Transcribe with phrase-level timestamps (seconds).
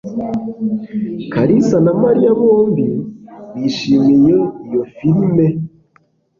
[1.33, 2.85] kalisa na Mariya bombi
[3.53, 4.35] bishimiye
[4.65, 5.45] iyo filime.